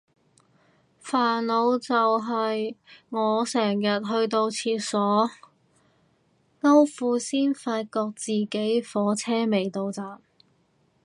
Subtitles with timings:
[0.99, 2.75] 煩惱就係
[3.11, 5.29] 我成日去到廁所
[6.63, 10.19] 摳褲先發覺自己火車未到站